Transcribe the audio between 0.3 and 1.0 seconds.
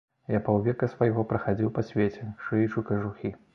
Я паўвека